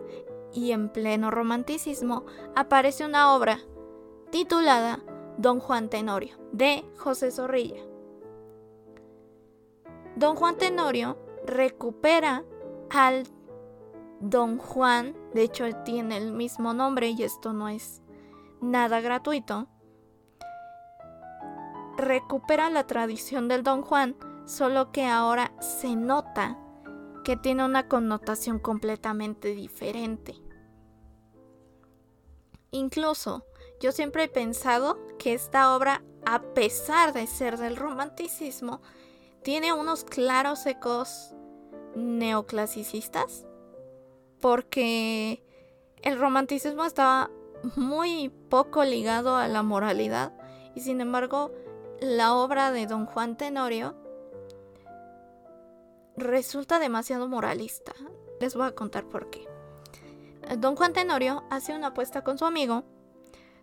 y 0.52 0.72
en 0.72 0.90
pleno 0.90 1.30
romanticismo, 1.30 2.26
aparece 2.56 3.06
una 3.06 3.36
obra 3.36 3.60
titulada 4.32 5.00
Don 5.38 5.60
Juan 5.60 5.90
Tenorio, 5.90 6.38
de 6.52 6.84
José 6.98 7.30
Zorrilla. 7.30 7.82
Don 10.16 10.36
Juan 10.36 10.58
Tenorio 10.58 11.18
recupera 11.46 12.44
al 12.90 13.28
Don 14.20 14.58
Juan, 14.58 15.16
de 15.34 15.44
hecho 15.44 15.66
tiene 15.86 16.18
el 16.18 16.34
mismo 16.34 16.74
nombre 16.74 17.10
y 17.10 17.24
esto 17.24 17.54
no 17.54 17.70
es 17.70 18.02
nada 18.60 19.02
gratuito, 19.02 19.68
recupera 21.96 22.70
la 22.70 22.88
tradición 22.88 23.48
del 23.48 23.64
Don 23.64 23.82
Juan, 23.82 24.16
solo 24.50 24.92
que 24.92 25.06
ahora 25.06 25.54
se 25.60 25.96
nota 25.96 26.58
que 27.24 27.38
tiene 27.38 27.64
una 27.64 27.88
connotación 27.88 28.58
completamente 28.58 29.50
diferente. 29.50 30.36
Incluso 32.72 33.46
yo 33.80 33.92
siempre 33.92 34.24
he 34.24 34.28
pensado 34.28 34.98
que 35.20 35.34
esta 35.34 35.76
obra, 35.76 36.04
a 36.26 36.42
pesar 36.42 37.14
de 37.14 37.28
ser 37.28 37.58
del 37.58 37.78
romanticismo, 37.78 38.82
tiene 39.44 39.72
unos 39.72 40.04
claros 40.04 40.66
ecos 40.66 41.36
neoclasicistas 41.96 43.46
porque 44.42 45.44
el 46.02 46.20
romanticismo 46.20 46.86
estaba 46.86 47.30
muy 47.76 48.30
poco 48.50 48.84
ligado 48.84 49.36
a 49.36 49.48
la 49.48 49.62
moralidad 49.62 50.34
y 50.76 50.82
sin 50.82 51.02
embargo 51.02 51.52
la 52.00 52.34
obra 52.34 52.72
de 52.72 52.88
don 52.88 53.06
Juan 53.06 53.38
Tenorio 53.38 54.09
resulta 56.20 56.80
demasiado 56.80 57.28
moralista. 57.28 57.94
Les 58.40 58.56
voy 58.56 58.68
a 58.68 58.76
contar 58.76 59.06
por 59.06 59.30
qué. 59.30 59.48
Don 60.58 60.76
Juan 60.76 60.94
Tenorio 60.94 61.44
hace 61.50 61.76
una 61.76 61.88
apuesta 61.88 62.24
con 62.24 62.38
su 62.38 62.46
amigo 62.46 62.84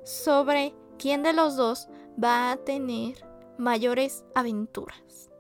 sobre 0.05 0.75
quién 0.99 1.23
de 1.23 1.33
los 1.33 1.57
dos 1.57 1.89
va 2.23 2.53
a 2.53 2.57
tener 2.57 3.27
mayores 3.59 4.25
aventuras. 4.35 5.31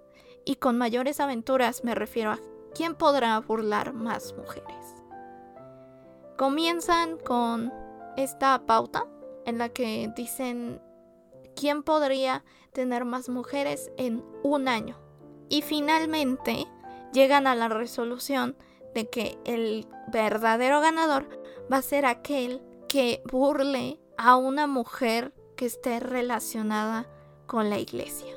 Y 0.44 0.56
con 0.56 0.78
mayores 0.78 1.20
aventuras 1.20 1.84
me 1.84 1.94
refiero 1.94 2.32
a 2.32 2.40
quién 2.74 2.94
podrá 2.94 3.38
burlar 3.40 3.92
más 3.92 4.34
mujeres. 4.36 4.94
Comienzan 6.36 7.18
con 7.18 7.72
esta 8.16 8.66
pauta 8.66 9.06
en 9.44 9.58
la 9.58 9.68
que 9.68 10.12
dicen 10.16 10.80
quién 11.54 11.82
podría 11.82 12.44
tener 12.72 13.04
más 13.04 13.28
mujeres 13.28 13.90
en 13.96 14.22
un 14.42 14.68
año. 14.68 14.98
Y 15.48 15.62
finalmente 15.62 16.66
llegan 17.16 17.46
a 17.46 17.54
la 17.54 17.70
resolución 17.70 18.58
de 18.94 19.08
que 19.08 19.38
el 19.46 19.88
verdadero 20.08 20.82
ganador 20.82 21.26
va 21.72 21.78
a 21.78 21.82
ser 21.82 22.04
aquel 22.04 22.62
que 22.90 23.22
burle 23.24 23.98
a 24.18 24.36
una 24.36 24.66
mujer 24.66 25.32
que 25.56 25.64
esté 25.64 25.98
relacionada 25.98 27.08
con 27.46 27.70
la 27.70 27.78
iglesia. 27.78 28.34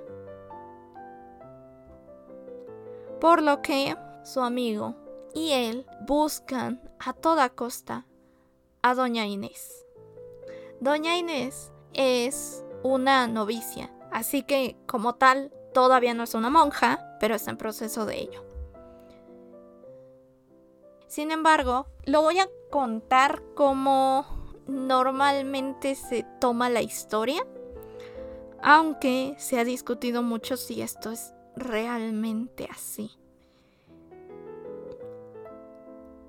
Por 3.20 3.44
lo 3.44 3.62
que 3.62 3.98
su 4.24 4.40
amigo 4.40 4.96
y 5.36 5.52
él 5.52 5.86
buscan 6.08 6.82
a 7.00 7.12
toda 7.12 7.50
costa 7.50 8.06
a 8.82 8.96
Doña 8.96 9.26
Inés. 9.26 9.86
Doña 10.80 11.18
Inés 11.18 11.74
es 11.94 12.64
una 12.82 13.28
novicia, 13.28 13.92
así 14.10 14.42
que 14.42 14.78
como 14.88 15.16
tal 15.16 15.52
todavía 15.74 16.14
no 16.14 16.24
es 16.24 16.34
una 16.34 16.50
monja, 16.50 17.18
pero 17.20 17.36
está 17.36 17.52
en 17.52 17.58
proceso 17.58 18.06
de 18.06 18.20
ello. 18.20 18.49
Sin 21.10 21.32
embargo, 21.32 21.88
lo 22.06 22.22
voy 22.22 22.38
a 22.38 22.48
contar 22.70 23.42
como 23.56 24.28
normalmente 24.68 25.96
se 25.96 26.24
toma 26.40 26.70
la 26.70 26.84
historia, 26.84 27.44
aunque 28.62 29.34
se 29.40 29.60
ha 29.60 29.66
discutido 29.66 30.22
mucho 30.22 30.56
si 30.56 30.84
esto 30.84 31.10
es 31.10 31.34
realmente 31.56 32.70
así. 32.72 33.10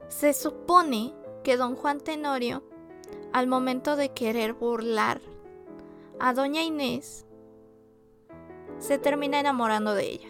Se 0.08 0.32
supone 0.32 1.12
que 1.44 1.58
don 1.58 1.76
Juan 1.76 2.00
Tenorio, 2.00 2.62
al 3.34 3.48
momento 3.48 3.96
de 3.96 4.14
querer 4.14 4.54
burlar 4.54 5.20
a 6.18 6.32
doña 6.32 6.62
Inés, 6.62 7.26
se 8.78 8.96
termina 8.96 9.40
enamorando 9.40 9.92
de 9.92 10.08
ella. 10.08 10.28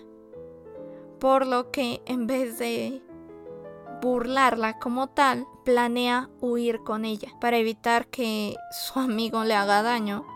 Por 1.21 1.47
lo 1.47 1.71
que 1.71 2.03
en 2.05 2.27
vez 2.27 2.59
de 2.59 3.01
burlarla 4.01 4.79
como 4.79 5.09
tal, 5.09 5.47
planea 5.65 6.31
huir 6.41 6.83
con 6.83 7.05
ella 7.05 7.29
para 7.41 7.59
evitar 7.59 8.07
que 8.07 8.57
su 8.71 8.99
amigo 8.99 9.45
le 9.45 9.55
haga 9.55 9.83
daño 9.83 10.27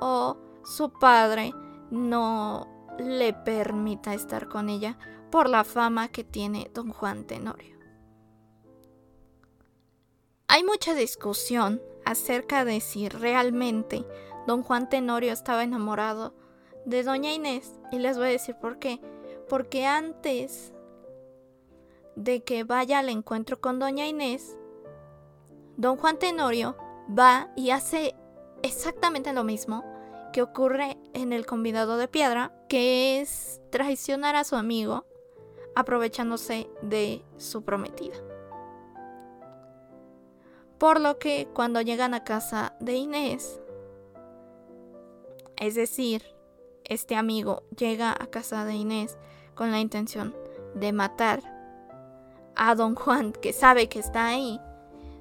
o 0.00 0.36
su 0.64 0.90
padre 0.90 1.52
no 1.90 2.66
le 2.98 3.32
permita 3.32 4.14
estar 4.14 4.48
con 4.48 4.68
ella 4.68 4.98
por 5.30 5.48
la 5.48 5.64
fama 5.64 6.08
que 6.08 6.24
tiene 6.24 6.70
don 6.74 6.90
Juan 6.90 7.24
Tenorio. 7.24 7.76
Hay 10.48 10.64
mucha 10.64 10.94
discusión 10.94 11.82
acerca 12.04 12.64
de 12.64 12.80
si 12.80 13.08
realmente 13.08 14.06
don 14.46 14.62
Juan 14.62 14.88
Tenorio 14.88 15.32
estaba 15.32 15.64
enamorado 15.64 16.34
de 16.84 17.02
doña 17.02 17.32
Inés 17.32 17.72
y 17.90 17.98
les 17.98 18.16
voy 18.16 18.28
a 18.28 18.30
decir 18.30 18.56
por 18.60 18.78
qué. 18.78 19.00
Porque 19.48 19.86
antes 19.86 20.72
de 22.16 22.42
que 22.42 22.64
vaya 22.64 22.98
al 22.98 23.08
encuentro 23.08 23.60
con 23.60 23.78
doña 23.78 24.06
Inés, 24.06 24.58
don 25.76 25.96
Juan 25.96 26.18
Tenorio 26.18 26.76
va 27.16 27.50
y 27.54 27.70
hace 27.70 28.14
exactamente 28.62 29.32
lo 29.32 29.44
mismo 29.44 29.84
que 30.32 30.42
ocurre 30.42 30.98
en 31.14 31.32
el 31.32 31.46
convidado 31.46 31.96
de 31.96 32.08
piedra, 32.08 32.52
que 32.68 33.20
es 33.20 33.60
traicionar 33.70 34.34
a 34.34 34.44
su 34.44 34.56
amigo 34.56 35.06
aprovechándose 35.74 36.68
de 36.82 37.22
su 37.36 37.62
prometida. 37.62 38.16
Por 40.78 41.00
lo 41.00 41.18
que 41.18 41.48
cuando 41.54 41.80
llegan 41.80 42.12
a 42.12 42.24
casa 42.24 42.74
de 42.80 42.94
Inés, 42.94 43.60
es 45.56 45.74
decir, 45.74 46.22
este 46.84 47.16
amigo 47.16 47.62
llega 47.76 48.12
a 48.12 48.26
casa 48.26 48.64
de 48.64 48.74
Inés 48.74 49.16
con 49.54 49.70
la 49.70 49.80
intención 49.80 50.34
de 50.74 50.92
matar 50.92 51.55
a 52.56 52.74
don 52.74 52.94
Juan, 52.94 53.32
que 53.32 53.52
sabe 53.52 53.88
que 53.88 53.98
está 53.98 54.26
ahí. 54.28 54.60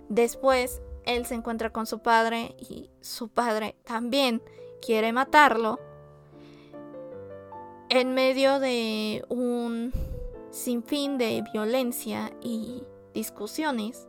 Después 0.09 0.81
él 1.05 1.25
se 1.25 1.35
encuentra 1.35 1.71
con 1.71 1.85
su 1.85 1.99
padre 1.99 2.55
y 2.57 2.89
su 3.01 3.29
padre 3.29 3.75
también 3.83 4.41
quiere 4.81 5.13
matarlo, 5.13 5.79
en 7.89 8.13
medio 8.13 8.59
de 8.59 9.23
un 9.29 9.93
sinfín 10.49 11.17
de 11.17 11.43
violencia 11.53 12.31
y 12.41 12.83
discusiones, 13.13 14.07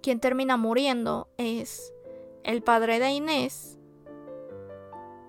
quien 0.00 0.20
termina 0.20 0.56
muriendo 0.56 1.28
es 1.36 1.92
el 2.44 2.62
padre 2.62 2.98
de 2.98 3.10
Inés 3.10 3.78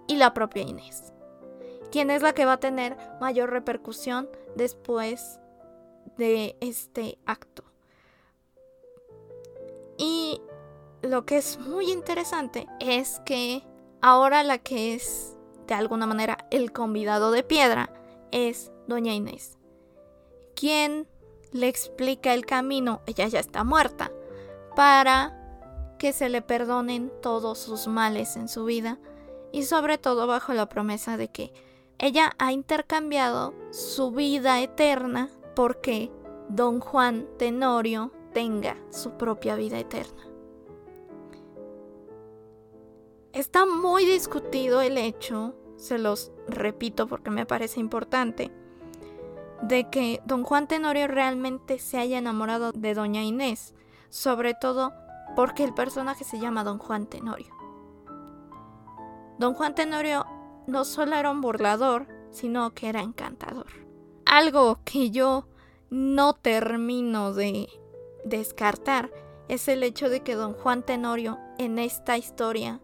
y 0.08 0.16
la 0.18 0.34
propia 0.34 0.62
Inés, 0.62 1.14
quien 1.92 2.12
es 2.12 2.22
la 2.22 2.34
que 2.34 2.46
va 2.46 2.54
a 2.54 2.60
tener 2.60 2.98
mayor 3.20 3.50
repercusión 3.50 4.30
después 4.56 5.40
de 6.18 6.58
este 6.62 7.18
acto. 7.26 7.64
Y 9.98 10.42
lo 11.02 11.26
que 11.26 11.38
es 11.38 11.60
muy 11.60 11.92
interesante 11.92 12.68
es 12.80 13.22
que 13.26 13.64
Ahora 14.02 14.44
la 14.44 14.60
que 14.60 14.94
es, 14.94 15.36
de 15.68 15.74
alguna 15.74 16.06
manera, 16.06 16.48
el 16.52 16.72
convidado 16.72 17.32
de 17.32 17.44
piedra 17.44 17.92
es 18.32 18.72
doña 18.88 19.14
Inés, 19.14 19.58
quien 20.56 21.06
le 21.52 21.68
explica 21.68 22.34
el 22.34 22.46
camino, 22.46 23.02
ella 23.08 23.28
ya 23.28 23.40
está 23.40 23.66
muerta, 23.66 24.12
para 24.74 25.36
que 25.98 26.14
se 26.14 26.30
le 26.30 26.42
perdonen 26.42 27.12
todos 27.22 27.60
sus 27.60 27.88
males 27.88 28.38
en 28.38 28.48
su 28.48 28.64
vida 28.64 29.00
y 29.52 29.64
sobre 29.64 29.98
todo 29.98 30.28
bajo 30.28 30.54
la 30.54 30.70
promesa 30.70 31.18
de 31.18 31.28
que 31.30 31.52
ella 31.98 32.32
ha 32.38 32.54
intercambiado 32.54 33.54
su 33.72 34.12
vida 34.12 34.62
eterna 34.62 35.30
porque 35.60 36.10
don 36.48 36.80
Juan 36.80 37.28
Tenorio 37.38 38.14
tenga 38.34 38.78
su 38.92 39.18
propia 39.18 39.58
vida 39.58 39.78
eterna. 39.78 40.24
Está 43.34 43.66
muy 43.66 44.06
discutido 44.06 44.80
el 44.80 44.98
hecho, 44.98 45.54
se 45.76 45.98
los 45.98 46.32
repito 46.48 47.08
porque 47.08 47.30
me 47.30 47.46
parece 47.46 47.82
importante, 47.82 48.54
de 49.62 49.90
que 49.90 50.22
don 50.24 50.46
Juan 50.46 50.66
Tenorio 50.66 51.10
realmente 51.10 51.78
se 51.78 51.98
haya 51.98 52.20
enamorado 52.20 52.72
de 52.72 52.94
doña 52.94 53.24
Inés, 53.24 53.76
sobre 54.08 54.54
todo 54.54 54.94
porque 55.36 55.66
el 55.66 55.74
personaje 55.74 56.24
se 56.24 56.40
llama 56.40 56.64
don 56.64 56.78
Juan 56.78 57.06
Tenorio. 57.06 57.54
Don 59.38 59.54
Juan 59.56 59.76
Tenorio 59.76 60.26
no 60.68 60.86
solo 60.86 61.18
era 61.18 61.30
un 61.30 61.42
burlador, 61.42 62.08
sino 62.32 62.74
que 62.74 62.88
era 62.88 63.02
encantador. 63.02 63.68
Algo 64.26 64.80
que 64.86 65.10
yo 65.10 65.49
no 65.90 66.34
termino 66.34 67.34
de 67.34 67.70
descartar 68.24 69.12
es 69.48 69.68
el 69.68 69.84
hecho 69.84 70.10
de 70.10 70.22
que 70.22 70.36
don 70.36 70.54
Juan 70.54 70.84
Tenorio 70.84 71.40
en 71.58 71.80
esta 71.80 72.18
historia 72.18 72.80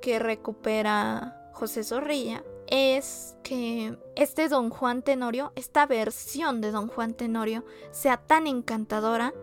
que 0.00 0.18
recupera 0.18 1.50
José 1.52 1.84
Zorrilla 1.84 2.44
es 2.70 3.36
que 3.42 3.98
este 4.14 4.48
Don 4.48 4.70
Juan 4.70 5.02
Tenorio, 5.02 5.52
esta 5.56 5.86
versión 5.86 6.60
de 6.60 6.70
Don 6.70 6.86
Juan 6.86 7.14
Tenorio, 7.14 7.64
sea 7.90 8.16
tan 8.16 8.46
encantadora 8.46 9.34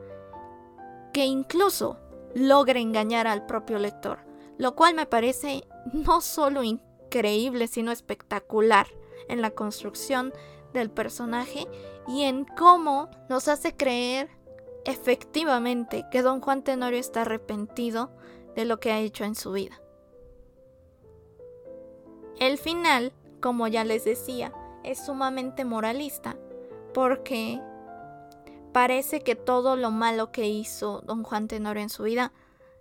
que 1.14 1.26
incluso 1.26 2.00
logre 2.34 2.80
engañar 2.80 3.28
al 3.28 3.46
propio 3.46 3.80
lector, 3.80 4.20
lo 4.58 4.76
cual 4.76 4.96
me 4.96 5.06
parece 5.06 5.68
no 5.92 6.22
solo 6.22 6.64
increíble, 6.64 7.68
sino 7.68 7.92
espectacular 7.92 8.88
en 9.28 9.42
la 9.42 9.52
construcción 9.52 10.34
del 10.74 10.90
personaje 10.90 11.68
y 12.08 12.24
en 12.24 12.46
cómo 12.46 13.10
nos 13.30 13.48
hace 13.48 13.76
creer 13.76 14.30
efectivamente 14.86 16.06
que 16.12 16.22
Don 16.22 16.42
Juan 16.42 16.64
Tenorio 16.64 17.00
está 17.00 17.22
arrepentido 17.22 18.12
de 18.56 18.66
lo 18.66 18.80
que 18.80 18.92
ha 18.92 19.00
hecho 19.00 19.24
en 19.24 19.36
su 19.36 19.52
vida. 19.52 19.82
El 22.40 22.58
final, 22.58 23.14
como 23.42 23.68
ya 23.68 23.84
les 23.84 24.06
decía, 24.06 24.54
es 24.84 25.06
sumamente 25.06 25.66
moralista 25.66 26.38
porque 26.94 27.60
parece 28.72 29.22
que 29.22 29.36
todo 29.36 29.76
lo 29.76 29.92
malo 29.92 30.32
que 30.32 30.48
hizo 30.48 31.02
don 31.02 31.24
Juan 31.24 31.48
Tenorio 31.48 31.84
en 31.84 31.90
su 31.90 32.04
vida 32.04 32.32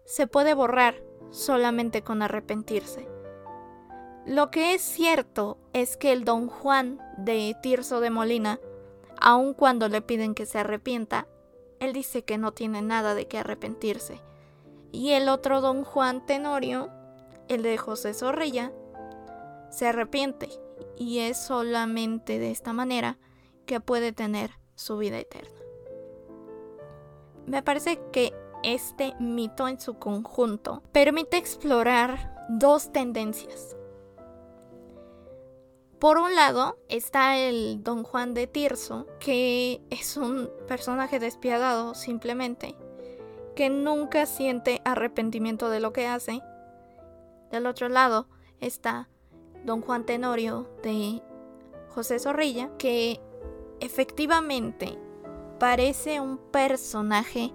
se 0.05 0.27
puede 0.27 0.55
borrar 0.55 1.03
solamente 1.31 2.03
con 2.03 2.23
arrepentirse. 2.23 3.16
Lo 4.27 4.51
que 4.51 4.75
es 4.75 4.83
cierto 4.83 5.57
es 5.73 5.97
que 5.97 6.11
el 6.11 6.25
don 6.25 6.49
Juan 6.49 7.01
de 7.17 7.57
Tirso 7.63 8.01
de 8.01 8.11
Molina, 8.11 8.59
aun 9.21 9.55
cuando 9.55 9.89
le 9.89 10.03
piden 10.03 10.35
que 10.35 10.47
se 10.47 10.59
arrepienta, 10.59 11.29
él 11.79 11.93
dice 11.93 12.25
que 12.25 12.37
no 12.37 12.51
tiene 12.53 12.83
nada 12.83 13.15
de 13.15 13.29
qué 13.29 13.39
arrepentirse. 13.39 14.21
Y 14.91 15.13
el 15.13 15.29
otro 15.29 15.61
don 15.61 15.85
Juan 15.85 16.27
Tenorio, 16.27 16.91
el 17.47 17.63
de 17.63 17.79
José 17.79 18.15
Zorrilla, 18.15 18.73
se 19.71 19.87
arrepiente 19.87 20.49
y 20.99 21.21
es 21.21 21.37
solamente 21.37 22.41
de 22.41 22.51
esta 22.51 22.73
manera 22.73 23.19
que 23.65 23.79
puede 23.79 24.13
tener 24.13 24.51
su 24.75 24.99
vida 24.99 25.19
eterna. 25.19 25.61
Me 27.47 27.63
parece 27.63 28.01
que 28.11 28.35
este 28.65 29.15
mito 29.21 29.69
en 29.69 29.79
su 29.79 30.01
conjunto 30.01 30.83
permite 30.91 31.37
explorar 31.37 32.45
dos 32.49 32.93
tendencias. 32.93 33.77
Por 35.99 36.19
un 36.19 36.35
lado 36.35 36.79
está 36.91 37.39
el 37.39 37.83
Don 37.83 38.03
Juan 38.03 38.35
de 38.35 38.47
Tirso, 38.47 39.07
que 39.19 39.81
es 39.89 40.19
un 40.19 40.51
personaje 40.69 41.19
despiadado 41.19 41.95
simplemente, 41.95 42.77
que 43.55 43.71
nunca 43.71 44.27
siente 44.27 44.83
arrepentimiento 44.85 45.71
de 45.71 45.81
lo 45.81 45.95
que 45.95 46.07
hace. 46.07 46.43
Del 47.51 47.67
otro 47.67 47.89
lado 47.89 48.29
está 48.61 49.09
don 49.65 49.81
Juan 49.81 50.05
Tenorio 50.05 50.69
de 50.83 51.23
José 51.89 52.19
Zorrilla, 52.19 52.71
que 52.77 53.19
efectivamente 53.81 54.99
parece 55.59 56.21
un 56.21 56.37
personaje 56.37 57.55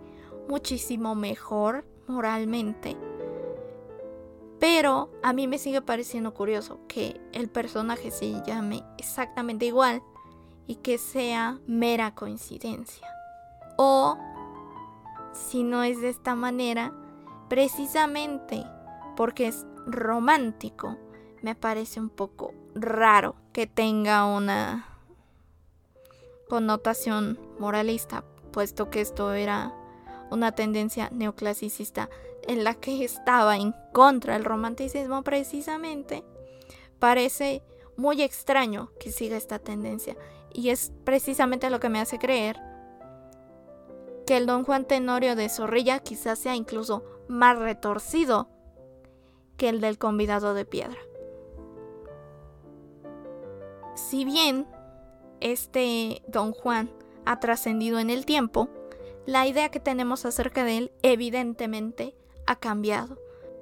muchísimo 0.49 1.13
mejor 1.13 1.85
moralmente 2.07 2.97
Pero 4.61 5.09
a 5.23 5.33
mí 5.33 5.47
me 5.47 5.57
sigue 5.57 5.81
pareciendo 5.81 6.35
curioso 6.35 6.81
que 6.87 7.19
el 7.33 7.49
personaje 7.49 8.11
se 8.11 8.43
llame 8.45 8.83
exactamente 8.99 9.65
igual 9.65 10.03
y 10.67 10.75
que 10.75 10.99
sea 10.99 11.59
mera 11.65 12.13
coincidencia. 12.13 13.07
O, 13.75 14.19
si 15.33 15.63
no 15.63 15.81
es 15.81 15.99
de 15.99 16.09
esta 16.09 16.35
manera, 16.35 16.93
precisamente 17.49 18.63
porque 19.17 19.47
es 19.47 19.65
romántico, 19.87 20.95
me 21.41 21.55
parece 21.55 21.99
un 21.99 22.09
poco 22.09 22.53
raro 22.75 23.33
que 23.53 23.65
tenga 23.65 24.27
una 24.27 24.85
connotación 26.47 27.39
moralista, 27.57 28.23
puesto 28.51 28.91
que 28.91 29.01
esto 29.01 29.33
era 29.33 29.73
una 30.31 30.53
tendencia 30.53 31.09
neoclasicista 31.11 32.09
en 32.47 32.63
la 32.63 32.73
que 32.73 33.03
estaba 33.03 33.57
en 33.57 33.75
contra 33.93 34.33
del 34.33 34.45
romanticismo 34.45 35.23
precisamente, 35.23 36.23
parece 36.99 37.63
muy 37.97 38.21
extraño 38.21 38.91
que 38.99 39.11
siga 39.11 39.37
esta 39.37 39.59
tendencia. 39.59 40.15
Y 40.53 40.69
es 40.69 40.91
precisamente 41.03 41.69
lo 41.69 41.79
que 41.79 41.89
me 41.89 41.99
hace 41.99 42.17
creer 42.17 42.57
que 44.25 44.37
el 44.37 44.45
don 44.45 44.63
Juan 44.63 44.85
Tenorio 44.85 45.35
de 45.35 45.49
Zorrilla 45.49 45.99
quizás 45.99 46.39
sea 46.39 46.55
incluso 46.55 47.03
más 47.27 47.57
retorcido 47.57 48.49
que 49.57 49.69
el 49.69 49.81
del 49.81 49.97
convidado 49.97 50.53
de 50.53 50.65
piedra. 50.65 50.97
Si 53.95 54.25
bien 54.25 54.67
este 55.39 56.23
don 56.27 56.53
Juan 56.53 56.91
ha 57.25 57.39
trascendido 57.39 57.99
en 57.99 58.09
el 58.09 58.25
tiempo, 58.25 58.69
la 59.25 59.47
idea 59.47 59.69
que 59.69 59.79
tenemos 59.79 60.25
acerca 60.25 60.63
de 60.63 60.77
él 60.77 60.91
evidentemente 61.03 62.15
ha 62.45 62.55
cambiado. 62.55 63.17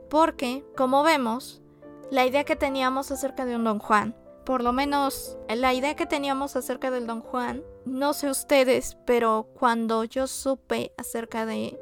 Porque, 0.10 0.65
como 0.76 1.04
vemos, 1.04 1.62
la 2.10 2.26
idea 2.26 2.43
que 2.43 2.56
teníamos 2.56 3.12
acerca 3.12 3.45
de 3.45 3.56
un 3.56 3.63
don 3.63 3.80
Juan, 3.80 4.15
por 4.45 4.63
lo 4.63 4.74
menos 4.74 5.38
la 5.48 5.74
idea 5.74 5.95
que 5.95 6.08
teníamos 6.08 6.56
acerca 6.56 6.89
del 6.89 7.06
don 7.06 7.22
Juan, 7.22 7.63
no 7.86 8.13
sé 8.13 8.30
ustedes, 8.30 8.98
pero 9.06 9.48
cuando 9.54 10.04
yo 10.06 10.26
supe 10.26 10.91
acerca 10.98 11.45
de 11.45 11.80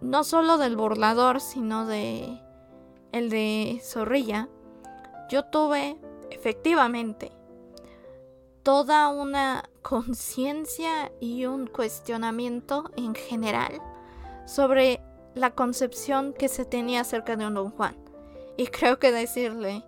no 0.00 0.24
solo 0.24 0.58
del 0.58 0.76
burlador, 0.76 1.40
sino 1.40 1.86
de 1.86 2.40
el 3.12 3.30
de 3.30 3.80
Zorrilla, 3.82 4.48
yo 5.28 5.44
tuve 5.44 5.96
efectivamente 6.30 7.32
toda 8.68 9.08
una 9.08 9.64
conciencia 9.80 11.10
y 11.20 11.46
un 11.46 11.68
cuestionamiento 11.68 12.84
en 12.98 13.14
general 13.14 13.80
sobre 14.44 15.00
la 15.34 15.52
concepción 15.52 16.34
que 16.34 16.48
se 16.48 16.66
tenía 16.66 17.00
acerca 17.00 17.34
de 17.36 17.46
un 17.46 17.54
don 17.54 17.70
Juan. 17.70 17.96
Y 18.58 18.66
creo 18.66 18.98
que 18.98 19.10
decirle 19.10 19.86